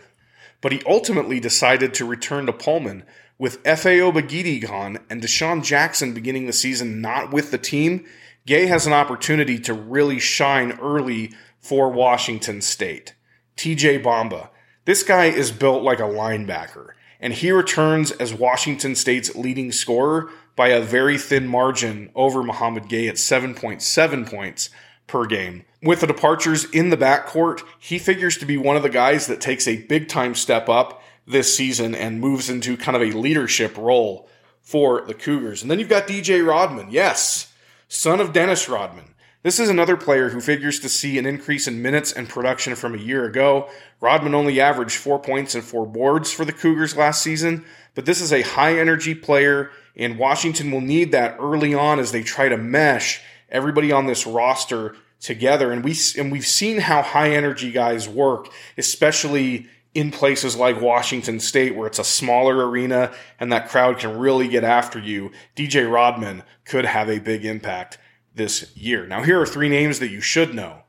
but 0.59 0.71
he 0.71 0.81
ultimately 0.87 1.39
decided 1.39 1.93
to 1.93 2.07
return 2.07 2.47
to 2.47 2.53
Pullman. 2.53 3.03
With 3.37 3.61
Efe 3.65 4.11
Abogidi 4.11 4.67
gone 4.67 4.97
and 5.11 5.21
Dishon 5.21 5.63
Jackson 5.63 6.15
beginning 6.15 6.47
the 6.47 6.53
season 6.53 7.01
not 7.01 7.31
with 7.31 7.51
the 7.51 7.59
team, 7.59 8.07
Gueye 8.47 8.67
has 8.67 8.87
an 8.87 8.93
opportunity 8.93 9.59
to 9.59 9.75
really 9.75 10.17
shine 10.17 10.71
early 10.79 11.31
for 11.59 11.89
Washington 11.89 12.61
State. 12.61 13.15
TJ 13.57 14.03
Bamba. 14.03 14.49
This 14.85 15.03
guy 15.03 15.25
is 15.25 15.51
built 15.51 15.83
like 15.83 15.99
a 15.99 16.03
linebacker, 16.03 16.91
and 17.19 17.33
he 17.33 17.51
returns 17.51 18.11
as 18.11 18.33
Washington 18.33 18.95
State's 18.95 19.35
leading 19.35 19.71
scorer 19.71 20.29
by 20.55 20.69
a 20.69 20.81
very 20.81 21.17
thin 21.17 21.47
margin 21.47 22.09
over 22.15 22.41
Mouhamed 22.41 22.89
Gueye 22.89 23.07
at 23.07 23.15
7.7 23.15 24.29
points 24.29 24.69
per 25.07 25.25
game. 25.25 25.65
With 25.81 26.01
the 26.01 26.07
departures 26.07 26.65
in 26.71 26.89
the 26.89 26.97
backcourt, 26.97 27.61
he 27.79 27.99
figures 27.99 28.37
to 28.37 28.45
be 28.45 28.57
one 28.57 28.75
of 28.75 28.83
the 28.83 28.89
guys 28.89 29.27
that 29.27 29.41
takes 29.41 29.67
a 29.67 29.83
big 29.83 30.07
time 30.07 30.35
step 30.35 30.69
up 30.69 31.01
this 31.25 31.55
season 31.55 31.93
and 31.95 32.19
moves 32.19 32.49
into 32.49 32.75
kind 32.75 32.95
of 32.95 33.03
a 33.03 33.17
leadership 33.17 33.77
role 33.77 34.27
for 34.61 35.01
the 35.05 35.13
Cougars. 35.13 35.61
And 35.61 35.69
then 35.69 35.79
you've 35.79 35.89
got 35.89 36.07
DJ 36.07 36.45
Rodman. 36.45 36.91
Yes, 36.91 37.53
son 37.87 38.19
of 38.19 38.33
Dennis 38.33 38.67
Rodman. 38.67 39.15
This 39.41 39.57
is 39.57 39.69
another 39.69 39.95
player 39.95 40.29
who 40.29 40.41
figures 40.41 40.81
to 40.81 40.89
see 40.89 41.17
an 41.17 41.25
increase 41.25 41.65
in 41.65 41.81
minutes 41.81 42.11
and 42.11 42.27
production 42.27 42.75
from 42.75 42.93
a 42.93 42.97
year 42.97 43.23
ago. 43.23 43.69
Rodman 44.01 44.35
only 44.35 44.59
averaged 44.59 44.97
four 44.97 45.17
points 45.17 45.55
and 45.55 45.63
four 45.63 45.85
boards 45.85 46.29
for 46.29 46.43
the 46.43 46.51
Cougars 46.51 46.97
last 46.97 47.21
season, 47.21 47.63
but 47.95 48.05
this 48.05 48.19
is 48.19 48.33
a 48.33 48.41
high 48.41 48.77
energy 48.77 49.15
player, 49.15 49.71
and 49.95 50.19
Washington 50.19 50.71
will 50.71 50.81
need 50.81 51.13
that 51.13 51.37
early 51.39 51.73
on 51.73 51.99
as 51.99 52.11
they 52.11 52.21
try 52.21 52.49
to 52.49 52.57
mesh 52.57 53.21
everybody 53.47 53.93
on 53.93 54.07
this 54.07 54.27
roster 54.27 54.97
together. 55.21 55.71
And 55.71 55.85
we 55.85 55.95
and 56.17 56.33
we've 56.33 56.45
seen 56.45 56.79
how 56.79 57.01
high 57.01 57.29
energy 57.29 57.71
guys 57.71 58.09
work, 58.09 58.49
especially 58.77 59.67
in 59.93 60.11
places 60.11 60.57
like 60.57 60.81
Washington 60.81 61.39
State, 61.39 61.77
where 61.77 61.87
it's 61.87 61.97
a 61.97 62.03
smaller 62.03 62.67
arena 62.67 63.13
and 63.39 63.53
that 63.53 63.69
crowd 63.69 63.99
can 63.99 64.19
really 64.19 64.49
get 64.49 64.65
after 64.65 64.99
you. 64.99 65.31
DJ 65.55 65.89
Rodman 65.89 66.43
could 66.65 66.83
have 66.83 67.09
a 67.09 67.19
big 67.19 67.45
impact 67.45 67.97
this 68.33 68.75
year. 68.75 69.05
Now, 69.05 69.23
here 69.23 69.39
are 69.41 69.45
three 69.45 69.69
names 69.69 69.99
that 69.99 70.11
you 70.11 70.21
should 70.21 70.53
know 70.53 70.83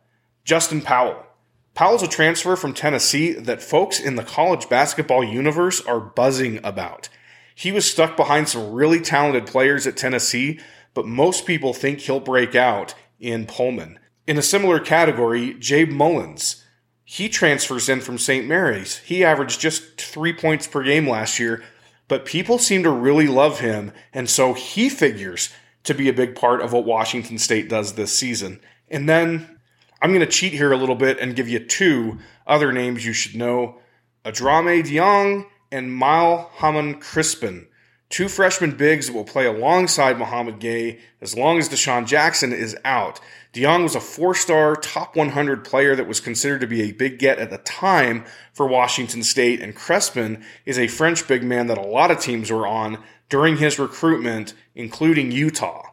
Justin 0.44 0.80
Powell. 0.80 1.26
Powell's 1.74 2.02
a 2.02 2.08
transfer 2.08 2.56
from 2.56 2.74
Tennessee 2.74 3.32
that 3.32 3.62
folks 3.62 4.00
in 4.00 4.16
the 4.16 4.24
college 4.24 4.68
basketball 4.68 5.22
universe 5.22 5.80
are 5.80 6.00
buzzing 6.00 6.60
about. 6.64 7.08
He 7.54 7.72
was 7.72 7.90
stuck 7.90 8.16
behind 8.16 8.48
some 8.48 8.72
really 8.72 9.00
talented 9.00 9.46
players 9.46 9.86
at 9.86 9.96
Tennessee, 9.96 10.60
but 10.94 11.06
most 11.06 11.46
people 11.46 11.72
think 11.72 12.00
he'll 12.00 12.20
break 12.20 12.54
out 12.54 12.94
in 13.18 13.46
Pullman. 13.46 13.98
In 14.26 14.38
a 14.38 14.42
similar 14.42 14.80
category, 14.80 15.54
Jabe 15.54 15.92
Mullins. 15.92 16.64
He 17.04 17.28
transfers 17.28 17.88
in 17.88 18.00
from 18.00 18.18
St. 18.18 18.46
Mary's. 18.46 18.98
He 18.98 19.24
averaged 19.24 19.60
just 19.60 20.00
three 20.00 20.32
points 20.32 20.66
per 20.66 20.82
game 20.82 21.08
last 21.08 21.38
year, 21.38 21.62
but 22.08 22.24
people 22.24 22.58
seem 22.58 22.82
to 22.82 22.90
really 22.90 23.26
love 23.26 23.60
him, 23.60 23.92
and 24.12 24.30
so 24.30 24.54
he 24.54 24.88
figures 24.88 25.50
to 25.84 25.94
be 25.94 26.08
a 26.08 26.12
big 26.12 26.34
part 26.34 26.60
of 26.60 26.72
what 26.72 26.84
Washington 26.84 27.38
State 27.38 27.68
does 27.68 27.94
this 27.94 28.12
season. 28.12 28.60
And 28.88 29.08
then 29.08 29.58
I'm 30.02 30.10
going 30.10 30.20
to 30.20 30.26
cheat 30.26 30.52
here 30.52 30.72
a 30.72 30.76
little 30.76 30.94
bit 30.94 31.18
and 31.18 31.36
give 31.36 31.48
you 31.48 31.58
two 31.58 32.18
other 32.46 32.72
names 32.72 33.04
you 33.04 33.12
should 33.12 33.36
know 33.36 33.78
Adrame 34.24 34.82
Diongue 34.82 35.46
and 35.72 35.90
Mael 35.90 36.50
Hamon-Crispin. 36.56 37.66
Two 38.08 38.28
freshman 38.28 38.72
bigs 38.72 39.06
that 39.06 39.12
will 39.12 39.24
play 39.24 39.46
alongside 39.46 40.18
Mouhamed 40.18 40.60
Gueye 40.60 40.98
as 41.20 41.36
long 41.36 41.58
as 41.58 41.68
Dishon 41.68 42.06
Jackson 42.06 42.52
is 42.52 42.76
out. 42.84 43.20
DeYoung 43.52 43.84
was 43.84 43.94
a 43.94 44.00
four 44.00 44.34
star, 44.34 44.74
top 44.74 45.14
100 45.14 45.64
player 45.64 45.94
that 45.94 46.08
was 46.08 46.20
considered 46.20 46.60
to 46.60 46.66
be 46.66 46.82
a 46.82 46.92
big 46.92 47.18
get 47.18 47.38
at 47.38 47.50
the 47.50 47.58
time 47.58 48.24
for 48.52 48.66
Washington 48.66 49.22
State, 49.22 49.60
and 49.60 49.76
Crespin 49.76 50.42
is 50.66 50.78
a 50.78 50.88
French 50.88 51.26
big 51.28 51.44
man 51.44 51.68
that 51.68 51.78
a 51.78 51.82
lot 51.82 52.10
of 52.10 52.20
teams 52.20 52.50
were 52.50 52.66
on 52.66 53.02
during 53.30 53.56
his 53.56 53.78
recruitment, 53.78 54.52
including 54.74 55.32
Utah. 55.32 55.86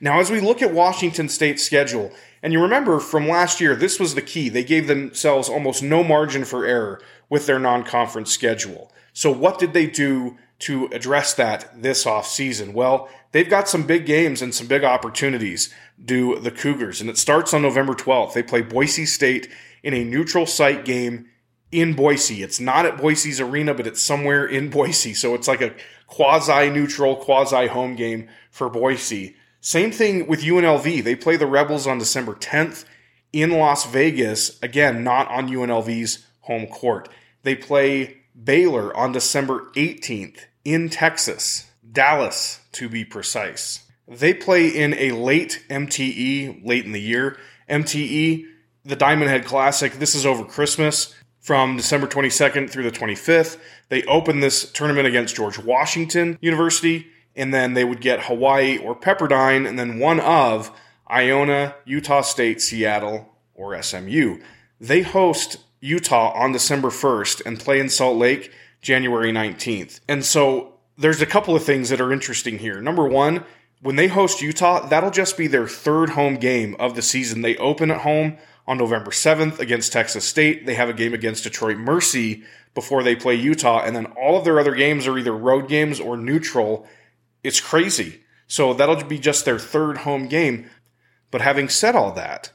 Now, 0.00 0.20
as 0.20 0.30
we 0.30 0.40
look 0.40 0.62
at 0.62 0.72
Washington 0.72 1.28
State's 1.28 1.62
schedule, 1.62 2.10
and 2.42 2.52
you 2.52 2.62
remember 2.62 2.98
from 3.00 3.28
last 3.28 3.60
year, 3.60 3.76
this 3.76 4.00
was 4.00 4.14
the 4.14 4.22
key. 4.22 4.48
They 4.48 4.64
gave 4.64 4.86
themselves 4.86 5.48
almost 5.48 5.82
no 5.82 6.02
margin 6.02 6.44
for 6.44 6.64
error 6.64 7.00
with 7.28 7.46
their 7.46 7.58
non 7.58 7.84
conference 7.84 8.32
schedule. 8.32 8.90
So, 9.12 9.30
what 9.30 9.58
did 9.58 9.72
they 9.72 9.86
do 9.86 10.36
to 10.60 10.86
address 10.92 11.34
that 11.34 11.82
this 11.82 12.04
offseason? 12.04 12.72
Well, 12.72 13.08
they've 13.32 13.48
got 13.48 13.68
some 13.68 13.86
big 13.86 14.06
games 14.06 14.42
and 14.42 14.54
some 14.54 14.66
big 14.66 14.84
opportunities, 14.84 15.72
do 16.02 16.38
the 16.38 16.50
Cougars. 16.50 17.00
And 17.00 17.10
it 17.10 17.18
starts 17.18 17.52
on 17.52 17.62
November 17.62 17.94
12th. 17.94 18.32
They 18.32 18.42
play 18.42 18.62
Boise 18.62 19.06
State 19.06 19.48
in 19.82 19.94
a 19.94 20.04
neutral 20.04 20.46
site 20.46 20.84
game 20.84 21.26
in 21.72 21.94
Boise. 21.94 22.42
It's 22.42 22.60
not 22.60 22.86
at 22.86 22.98
Boise's 22.98 23.40
arena, 23.40 23.74
but 23.74 23.86
it's 23.86 24.00
somewhere 24.00 24.46
in 24.46 24.70
Boise. 24.70 25.14
So 25.14 25.34
it's 25.34 25.48
like 25.48 25.60
a 25.60 25.74
quasi 26.06 26.70
neutral, 26.70 27.16
quasi 27.16 27.66
home 27.66 27.96
game 27.96 28.28
for 28.50 28.68
Boise. 28.68 29.36
Same 29.60 29.90
thing 29.90 30.26
with 30.26 30.42
UNLV. 30.42 31.02
They 31.02 31.16
play 31.16 31.36
the 31.36 31.46
Rebels 31.46 31.86
on 31.86 31.98
December 31.98 32.34
10th 32.34 32.84
in 33.32 33.50
Las 33.50 33.86
Vegas. 33.86 34.62
Again, 34.62 35.02
not 35.02 35.28
on 35.28 35.48
UNLV's 35.48 36.24
home 36.40 36.66
court. 36.66 37.08
They 37.42 37.56
play 37.56 38.18
Baylor 38.42 38.96
on 38.96 39.12
December 39.12 39.66
18th 39.74 40.40
in 40.64 40.88
Texas, 40.88 41.70
Dallas 41.90 42.60
to 42.72 42.88
be 42.88 43.04
precise. 43.04 43.84
They 44.06 44.34
play 44.34 44.68
in 44.68 44.94
a 44.94 45.12
late 45.12 45.64
MTE, 45.68 46.64
late 46.64 46.84
in 46.84 46.92
the 46.92 47.00
year. 47.00 47.38
MTE, 47.68 48.44
the 48.84 48.96
Diamond 48.96 49.30
Head 49.30 49.44
Classic. 49.44 49.92
This 49.94 50.14
is 50.14 50.24
over 50.24 50.44
Christmas 50.44 51.14
from 51.46 51.76
December 51.76 52.08
22nd 52.08 52.68
through 52.68 52.82
the 52.82 52.90
25th. 52.90 53.56
They 53.88 54.02
open 54.06 54.40
this 54.40 54.68
tournament 54.72 55.06
against 55.06 55.36
George 55.36 55.60
Washington 55.60 56.38
University, 56.40 57.06
and 57.36 57.54
then 57.54 57.74
they 57.74 57.84
would 57.84 58.00
get 58.00 58.24
Hawaii 58.24 58.78
or 58.78 58.98
Pepperdine, 58.98 59.64
and 59.64 59.78
then 59.78 60.00
one 60.00 60.18
of 60.18 60.76
Iona, 61.08 61.76
Utah 61.84 62.22
State, 62.22 62.60
Seattle, 62.60 63.28
or 63.54 63.80
SMU. 63.80 64.40
They 64.80 65.02
host 65.02 65.58
Utah 65.78 66.32
on 66.32 66.50
December 66.50 66.88
1st 66.88 67.46
and 67.46 67.60
play 67.60 67.78
in 67.78 67.90
Salt 67.90 68.16
Lake 68.16 68.50
January 68.80 69.30
19th. 69.30 70.00
And 70.08 70.24
so 70.24 70.72
there's 70.98 71.22
a 71.22 71.26
couple 71.26 71.54
of 71.54 71.62
things 71.62 71.90
that 71.90 72.00
are 72.00 72.12
interesting 72.12 72.58
here. 72.58 72.80
Number 72.80 73.06
one, 73.06 73.44
when 73.80 73.94
they 73.94 74.08
host 74.08 74.42
Utah, 74.42 74.84
that'll 74.88 75.12
just 75.12 75.36
be 75.36 75.46
their 75.46 75.68
third 75.68 76.10
home 76.10 76.38
game 76.38 76.74
of 76.80 76.96
the 76.96 77.02
season. 77.02 77.42
They 77.42 77.56
open 77.58 77.92
at 77.92 78.00
home 78.00 78.36
on 78.66 78.78
November 78.78 79.10
7th 79.10 79.58
against 79.58 79.92
Texas 79.92 80.24
State. 80.24 80.66
They 80.66 80.74
have 80.74 80.88
a 80.88 80.94
game 80.94 81.14
against 81.14 81.44
Detroit 81.44 81.76
Mercy 81.76 82.42
before 82.74 83.02
they 83.02 83.16
play 83.16 83.34
Utah, 83.34 83.82
and 83.84 83.96
then 83.96 84.06
all 84.06 84.36
of 84.36 84.44
their 84.44 84.60
other 84.60 84.74
games 84.74 85.06
are 85.06 85.18
either 85.18 85.34
road 85.34 85.68
games 85.68 85.98
or 85.98 86.16
neutral. 86.16 86.86
It's 87.42 87.60
crazy. 87.60 88.20
So 88.46 88.74
that'll 88.74 89.02
be 89.04 89.18
just 89.18 89.44
their 89.44 89.58
third 89.58 89.98
home 89.98 90.28
game. 90.28 90.68
But 91.30 91.40
having 91.40 91.68
said 91.68 91.96
all 91.96 92.12
that, 92.12 92.52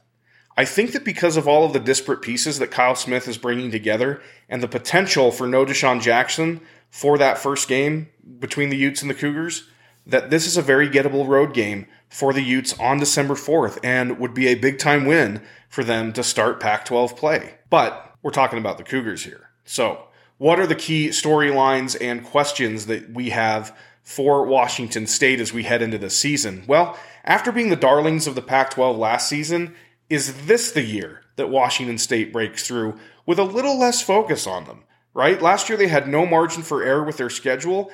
I 0.58 0.66
think 0.66 0.92
that 0.92 1.04
because 1.04 1.38
of 1.38 1.48
all 1.48 1.66
of 1.66 1.74
the 1.74 1.80
disparate 1.80 2.22
pieces 2.22 2.60
that 2.60 2.72
Kyle 2.72 2.96
Smith 2.96 3.28
is 3.28 3.38
bringing 3.38 3.72
together 3.72 4.22
and 4.50 4.62
the 4.62 4.68
potential 4.68 5.32
for 5.32 5.48
no 5.48 5.66
Dishon 5.66 6.02
Jackson 6.02 6.62
for 6.90 7.18
that 7.18 7.38
first 7.38 7.68
game 7.68 8.10
between 8.40 8.70
the 8.70 8.78
Utes 8.78 9.02
and 9.02 9.10
the 9.10 9.16
Cougars, 9.16 9.70
that 10.06 10.30
this 10.30 10.46
is 10.46 10.58
a 10.58 10.62
very 10.62 10.90
gettable 10.90 11.28
road 11.28 11.54
game 11.54 11.88
for 12.10 12.34
the 12.34 12.44
Utes 12.44 12.78
on 12.80 13.00
December 13.00 13.36
4th 13.36 13.80
and 13.84 14.20
would 14.20 14.34
be 14.34 14.48
a 14.48 14.56
big 14.56 14.78
time 14.78 15.06
win 15.06 15.42
for 15.72 15.84
them 15.86 16.12
to 16.14 16.22
start 16.22 16.60
Pac 16.60 16.86
12 16.86 17.16
play. 17.16 17.56
But 17.70 18.14
we're 18.22 18.32
talking 18.32 18.60
about 18.60 18.78
the 18.78 18.84
Cougars 18.84 19.24
here. 19.24 19.50
So, 19.64 20.04
what 20.38 20.60
are 20.60 20.68
the 20.68 20.76
key 20.76 21.10
storylines 21.10 21.96
and 22.00 22.24
questions 22.24 22.88
that 22.88 23.12
we 23.12 23.30
have 23.30 23.76
for 24.04 24.46
Washington 24.46 25.08
State 25.08 25.40
as 25.40 25.54
we 25.54 25.64
head 25.64 25.82
into 25.82 25.98
the 25.98 26.10
season? 26.10 26.64
Well, 26.68 27.00
after 27.24 27.52
being 27.52 27.70
the 27.70 27.76
darlings 27.76 28.28
of 28.28 28.36
the 28.36 28.42
Pac 28.42 28.72
12 28.72 28.98
last 28.98 29.30
season, 29.30 29.74
is 30.10 30.46
this 30.46 30.72
the 30.72 30.82
year 30.82 31.22
that 31.38 31.50
Washington 31.50 31.98
State 31.98 32.34
breaks 32.34 32.68
through 32.68 33.00
with 33.26 33.40
a 33.40 33.44
little 33.44 33.80
less 33.80 34.02
focus 34.02 34.46
on 34.46 34.66
them? 34.66 34.84
Right? 35.14 35.42
Last 35.42 35.70
year 35.70 35.78
they 35.78 35.88
had 35.88 36.08
no 36.08 36.26
margin 36.26 36.64
for 36.64 36.84
error 36.84 37.04
with 37.04 37.18
their 37.18 37.30
schedule 37.30 37.92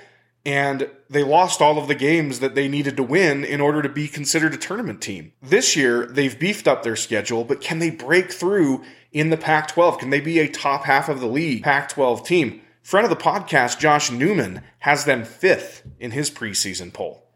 and 0.48 0.90
they 1.10 1.24
lost 1.24 1.62
all 1.62 1.78
of 1.78 1.90
the 1.90 1.94
games 1.94 2.40
that 2.40 2.56
they 2.56 2.70
needed 2.70 2.96
to 2.96 3.04
win 3.04 3.44
in 3.44 3.60
order 3.60 3.82
to 3.82 3.90
be 3.90 4.08
considered 4.08 4.54
a 4.54 4.58
tournament 4.58 5.02
team. 5.02 5.34
This 5.42 5.76
year, 5.76 6.06
they've 6.06 6.40
beefed 6.40 6.70
up 6.70 6.84
their 6.84 6.96
schedule, 6.96 7.44
but 7.44 7.60
can 7.60 7.80
they 7.80 7.90
break 7.90 8.32
through 8.32 8.82
in 9.12 9.30
the 9.30 9.36
Pac 9.36 9.68
12? 9.68 9.98
Can 9.98 10.10
they 10.10 10.22
be 10.22 10.40
a 10.40 10.48
top 10.48 10.86
half 10.86 11.10
of 11.10 11.20
the 11.20 11.28
league 11.28 11.64
Pac 11.64 11.90
12 11.90 12.26
team? 12.26 12.62
Friend 12.82 13.04
of 13.04 13.10
the 13.10 13.22
podcast, 13.22 13.78
Josh 13.78 14.10
Newman, 14.10 14.62
has 14.80 15.04
them 15.04 15.26
fifth 15.26 15.84
in 16.00 16.12
his 16.12 16.32
preseason 16.32 16.94
poll. 16.94 17.28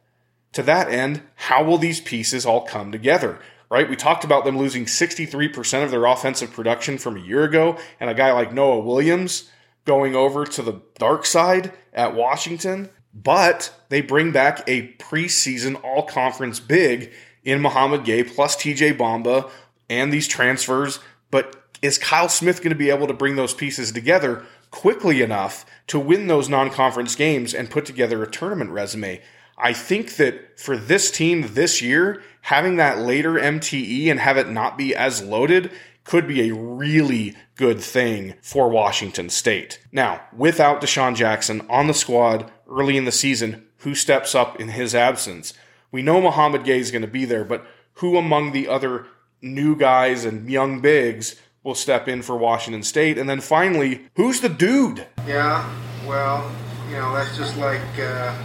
To 0.54 0.64
that 0.64 0.90
end, 0.90 1.22
how 1.36 1.66
will 1.66 1.78
these 1.78 2.00
pieces 2.00 2.46
all 2.46 2.62
come 2.62 2.94
together? 2.94 3.40
right? 3.70 3.90
We 3.90 3.96
talked 3.96 4.26
about 4.26 4.44
them 4.44 4.58
losing 4.58 4.84
63% 4.84 5.82
of 5.82 5.92
their 5.92 6.04
offensive 6.06 6.52
production 6.52 6.98
from 6.98 7.16
a 7.16 7.22
year 7.22 7.46
ago, 7.46 7.78
and 8.02 8.10
a 8.10 8.14
guy 8.14 8.34
like 8.34 8.52
Noah 8.52 8.82
Williams 8.82 9.50
going 9.86 10.14
over 10.14 10.46
to 10.46 10.62
the 10.62 10.82
dark 11.00 11.26
side 11.26 11.72
at 11.94 12.14
Washington. 12.14 12.90
But 13.14 13.74
they 13.90 14.02
bring 14.02 14.32
back 14.32 14.64
a 14.68 14.94
preseason 14.94 15.82
all 15.84 16.04
conference 16.04 16.60
big 16.60 17.12
in 17.44 17.62
Mouhamed 17.62 18.06
Gueye 18.06 18.34
plus 18.34 18.56
TJ 18.56 18.98
Bamba 18.98 19.50
and 19.90 20.14
these 20.14 20.28
transfers. 20.28 21.00
But 21.30 21.56
is 21.82 21.98
Kyle 21.98 22.30
Smith 22.30 22.60
going 22.60 22.70
to 22.70 22.76
be 22.76 22.90
able 22.90 23.08
to 23.08 23.14
bring 23.14 23.36
those 23.36 23.54
pieces 23.54 23.92
together 23.92 24.46
quickly 24.70 25.22
enough 25.22 25.66
to 25.88 26.00
win 26.00 26.28
those 26.28 26.48
non 26.48 26.70
conference 26.70 27.16
games 27.16 27.54
and 27.54 27.70
put 27.70 27.86
together 27.86 28.24
a 28.24 28.30
tournament 28.30 28.72
resume? 28.72 29.22
I 29.58 29.74
think 29.74 30.16
that 30.16 30.60
for 30.60 30.76
this 30.76 31.12
team 31.12 31.54
this 31.54 31.82
year, 31.82 32.24
having 32.42 32.78
that 32.78 33.00
later 33.00 33.34
MTE 33.34 34.10
and 34.10 34.20
have 34.20 34.38
it 34.38 34.50
not 34.50 34.78
be 34.78 34.96
as 34.96 35.22
loaded 35.22 35.72
could 36.04 36.28
be 36.28 36.50
a 36.50 36.56
really 36.56 37.36
good 37.56 37.80
thing 37.80 38.34
for 38.42 38.70
Washington 38.70 39.30
State. 39.30 39.80
Now, 39.92 40.22
without 40.36 40.82
Dishon 40.82 41.16
Jackson 41.16 41.62
on 41.70 41.86
the 41.86 41.94
squad 41.94 42.52
early 42.72 42.98
in 42.98 43.06
the 43.06 43.12
season, 43.12 43.66
who 43.78 43.94
steps 43.94 44.34
up 44.34 44.60
in 44.60 44.70
his 44.70 44.96
absence? 44.96 45.54
We 45.92 46.02
know 46.02 46.22
Mouhamed 46.22 46.66
Gueye 46.66 46.80
is 46.80 46.92
going 46.92 47.02
to 47.02 47.08
be 47.08 47.26
there, 47.26 47.44
but 47.44 47.66
who 47.96 48.18
among 48.18 48.52
the 48.52 48.68
other 48.68 49.08
new 49.42 49.76
guys 49.76 50.24
and 50.24 50.50
young 50.50 50.80
bigs 50.80 51.36
will 51.64 51.76
step 51.76 52.08
in 52.08 52.22
for 52.22 52.38
Washington 52.38 52.84
State? 52.84 53.18
And 53.18 53.30
then 53.30 53.42
finally, 53.42 54.08
who's 54.16 54.42
the 54.42 54.50
dude? 54.50 55.06
Yeah, 55.28 55.70
well, 56.08 56.50
you 56.90 56.96
know, 56.96 57.14
that's 57.14 57.38
just 57.38 57.58
like 57.58 57.82
uh, 58.00 58.36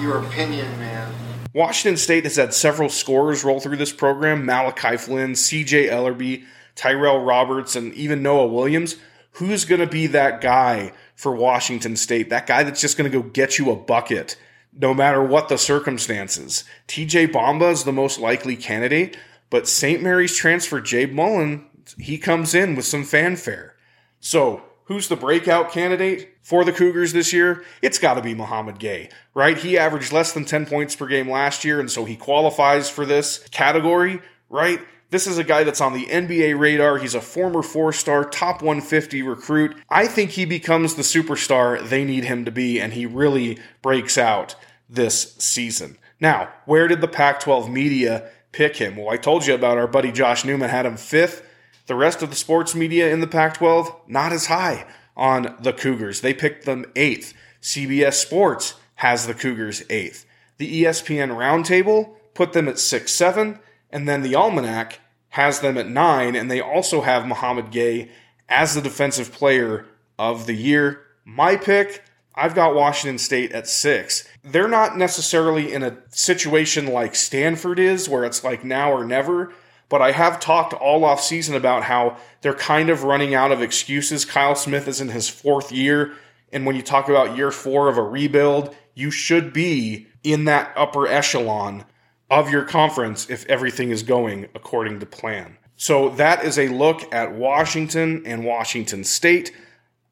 your 0.00 0.18
opinion, 0.18 0.66
man. 0.78 1.12
Washington 1.54 1.96
State 1.96 2.24
has 2.24 2.36
had 2.36 2.52
several 2.52 2.88
scorers 2.88 3.44
roll 3.44 3.60
through 3.60 3.76
this 3.76 3.92
program 3.92 4.44
Malachi 4.44 4.96
Flynn, 4.96 5.32
CJ 5.32 5.88
Elleby, 5.90 6.44
Tyrell 6.74 7.20
Roberts, 7.20 7.74
and 7.74 7.92
even 7.94 8.22
Noah 8.22 8.46
Williams. 8.46 8.96
Who's 9.32 9.64
going 9.64 9.80
to 9.80 9.86
be 9.86 10.08
that 10.08 10.40
guy 10.40 10.92
for 11.18 11.34
Washington 11.34 11.96
State? 11.96 12.30
That 12.30 12.46
guy 12.46 12.62
that's 12.62 12.80
just 12.80 12.96
going 12.96 13.10
to 13.10 13.22
go 13.22 13.28
get 13.28 13.58
you 13.58 13.70
a 13.70 13.76
bucket 13.76 14.36
no 14.72 14.94
matter 14.94 15.22
what 15.22 15.48
the 15.48 15.58
circumstances. 15.58 16.64
TJ 16.86 17.32
Bamba 17.32 17.72
is 17.72 17.84
the 17.84 17.92
most 17.92 18.20
likely 18.20 18.56
candidate, 18.56 19.16
but 19.50 19.66
St. 19.66 20.02
Mary's 20.02 20.36
transfer 20.36 20.80
Jabe 20.80 21.12
Mullen, 21.12 21.66
he 21.98 22.18
comes 22.18 22.54
in 22.54 22.76
with 22.76 22.84
some 22.84 23.04
fanfare. 23.04 23.74
So, 24.20 24.62
who's 24.84 25.08
the 25.08 25.16
breakout 25.16 25.72
candidate 25.72 26.36
for 26.42 26.64
the 26.64 26.72
Cougars 26.72 27.12
this 27.12 27.32
year? 27.32 27.64
It's 27.82 27.98
got 27.98 28.14
to 28.14 28.22
be 28.22 28.34
Mouhamed 28.34 28.78
Gueye, 28.78 29.10
right? 29.34 29.58
He 29.58 29.76
averaged 29.76 30.12
less 30.12 30.32
than 30.32 30.44
10 30.44 30.66
points 30.66 30.94
per 30.94 31.06
game 31.06 31.28
last 31.28 31.64
year, 31.64 31.80
and 31.80 31.90
so 31.90 32.04
he 32.04 32.14
qualifies 32.16 32.88
for 32.88 33.04
this 33.04 33.38
category, 33.48 34.20
right? 34.48 34.80
This 35.10 35.26
is 35.26 35.38
a 35.38 35.44
guy 35.44 35.64
that's 35.64 35.80
on 35.80 35.94
the 35.94 36.04
NBA 36.04 36.58
radar. 36.58 36.98
He's 36.98 37.14
a 37.14 37.20
former 37.20 37.62
four 37.62 37.94
star, 37.94 38.24
top 38.24 38.60
150 38.60 39.22
recruit. 39.22 39.74
I 39.88 40.06
think 40.06 40.30
he 40.30 40.44
becomes 40.44 40.94
the 40.94 41.02
superstar 41.02 41.86
they 41.88 42.04
need 42.04 42.24
him 42.24 42.44
to 42.44 42.50
be, 42.50 42.78
and 42.78 42.92
he 42.92 43.06
really 43.06 43.58
breaks 43.80 44.18
out 44.18 44.54
this 44.88 45.34
season. 45.38 45.96
Now, 46.20 46.50
where 46.66 46.88
did 46.88 47.00
the 47.00 47.08
Pac 47.08 47.40
12 47.40 47.70
media 47.70 48.28
pick 48.52 48.76
him? 48.76 48.96
Well, 48.96 49.08
I 49.08 49.16
told 49.16 49.46
you 49.46 49.54
about 49.54 49.78
our 49.78 49.86
buddy 49.86 50.12
Josh 50.12 50.44
Newman 50.44 50.68
had 50.68 50.84
him 50.84 50.98
fifth. 50.98 51.42
The 51.86 51.94
rest 51.94 52.22
of 52.22 52.28
the 52.28 52.36
sports 52.36 52.74
media 52.74 53.10
in 53.10 53.20
the 53.20 53.26
Pac 53.26 53.54
12, 53.54 53.94
not 54.08 54.32
as 54.32 54.46
high 54.46 54.86
on 55.16 55.56
the 55.60 55.72
Cougars. 55.72 56.20
They 56.20 56.34
picked 56.34 56.66
them 56.66 56.84
eighth. 56.96 57.32
CBS 57.62 58.14
Sports 58.14 58.74
has 58.96 59.26
the 59.26 59.34
Cougars 59.34 59.82
eighth. 59.88 60.26
The 60.58 60.84
ESPN 60.84 61.30
Roundtable 61.30 62.14
put 62.34 62.52
them 62.52 62.68
at 62.68 62.78
six, 62.78 63.12
seven. 63.12 63.58
And 63.90 64.08
then 64.08 64.22
the 64.22 64.34
Almanac 64.34 65.00
has 65.30 65.60
them 65.60 65.76
at 65.78 65.88
nine, 65.88 66.34
and 66.34 66.50
they 66.50 66.60
also 66.60 67.02
have 67.02 67.24
Mouhamed 67.24 67.72
Gueye 67.72 68.10
as 68.48 68.74
the 68.74 68.80
defensive 68.80 69.32
player 69.32 69.86
of 70.18 70.46
the 70.46 70.54
year. 70.54 71.02
My 71.24 71.56
pick, 71.56 72.02
I've 72.34 72.54
got 72.54 72.74
Washington 72.74 73.18
State 73.18 73.52
at 73.52 73.66
six. 73.66 74.26
They're 74.42 74.68
not 74.68 74.96
necessarily 74.96 75.72
in 75.72 75.82
a 75.82 75.98
situation 76.08 76.86
like 76.86 77.14
Stanford 77.14 77.78
is, 77.78 78.08
where 78.08 78.24
it's 78.24 78.44
like 78.44 78.64
now 78.64 78.92
or 78.92 79.04
never. 79.04 79.52
But 79.88 80.02
I 80.02 80.12
have 80.12 80.38
talked 80.38 80.74
all 80.74 81.04
off 81.04 81.22
season 81.22 81.54
about 81.54 81.84
how 81.84 82.18
they're 82.42 82.54
kind 82.54 82.90
of 82.90 83.04
running 83.04 83.34
out 83.34 83.52
of 83.52 83.62
excuses. 83.62 84.24
Kyle 84.24 84.54
Smith 84.54 84.86
is 84.86 85.00
in 85.00 85.08
his 85.08 85.28
fourth 85.28 85.72
year. 85.72 86.14
And 86.52 86.66
when 86.66 86.76
you 86.76 86.82
talk 86.82 87.08
about 87.08 87.36
year 87.36 87.50
four 87.50 87.88
of 87.88 87.98
a 87.98 88.02
rebuild, 88.02 88.74
you 88.94 89.10
should 89.10 89.52
be 89.52 90.06
in 90.22 90.44
that 90.44 90.72
upper 90.76 91.06
echelon 91.06 91.84
of 92.30 92.50
your 92.50 92.62
conference 92.64 93.28
if 93.30 93.46
everything 93.46 93.90
is 93.90 94.02
going 94.02 94.48
according 94.54 95.00
to 95.00 95.06
plan. 95.06 95.56
So 95.76 96.10
that 96.10 96.44
is 96.44 96.58
a 96.58 96.68
look 96.68 97.12
at 97.14 97.32
Washington 97.32 98.22
and 98.26 98.44
Washington 98.44 99.04
State. 99.04 99.52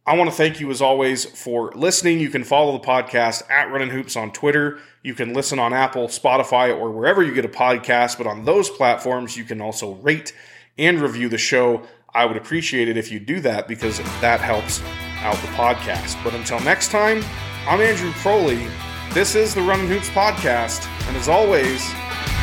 I 0.07 0.17
want 0.17 0.31
to 0.31 0.37
thank 0.37 0.61
you 0.61 0.71
as 0.71 0.81
always 0.81 1.25
for 1.25 1.73
listening. 1.75 2.21
You 2.21 2.31
can 2.31 2.45
follow 2.45 2.73
the 2.73 2.87
podcast 2.87 3.51
at 3.51 3.73
Runnin' 3.73 3.91
Hoops 3.91 4.15
on 4.15 4.33
Twitter. 4.33 4.79
You 5.03 5.15
can 5.15 5.35
listen 5.35 5.59
on 5.59 5.75
Apple, 5.75 6.07
Spotify, 6.07 6.73
or 6.77 6.93
wherever 6.93 7.25
you 7.25 7.35
get 7.35 7.45
a 7.45 7.49
podcast. 7.49 8.17
But 8.17 8.29
on 8.29 8.45
those 8.45 8.71
platforms, 8.71 9.37
you 9.37 9.43
can 9.43 9.61
also 9.61 9.95
rate 9.95 10.33
and 10.79 11.01
review 11.01 11.29
the 11.29 11.39
show. 11.39 11.83
I 12.15 12.25
would 12.25 12.37
appreciate 12.37 12.89
it 12.89 12.97
if 12.97 13.11
you 13.11 13.19
do 13.19 13.41
that 13.41 13.67
because 13.67 13.99
that 14.21 14.41
helps 14.41 14.81
out 15.19 15.35
the 15.37 15.49
podcast. 15.49 16.23
But 16.23 16.35
until 16.35 16.61
next 16.61 16.93
time, 16.93 17.25
I'm 17.67 17.81
Andrew 17.81 18.13
Crowley. 18.13 18.69
This 19.13 19.35
is 19.35 19.55
the 19.55 19.63
Runnin' 19.63 19.89
Hoops 19.89 20.09
podcast. 20.11 20.87
And 21.09 21.17
as 21.17 21.29
always, 21.29 21.83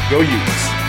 Go 0.10 0.20
Utes. 0.20 0.83